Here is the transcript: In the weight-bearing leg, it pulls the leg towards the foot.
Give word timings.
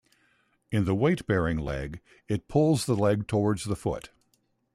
In 0.71 0.85
the 0.85 0.95
weight-bearing 0.95 1.59
leg, 1.59 2.01
it 2.27 2.47
pulls 2.47 2.87
the 2.87 2.95
leg 2.95 3.27
towards 3.27 3.65
the 3.65 3.75
foot. 3.75 4.09